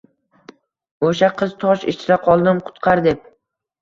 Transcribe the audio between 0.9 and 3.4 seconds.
O’sha qiz: «Tosh ichra qoldim, qutqar», deb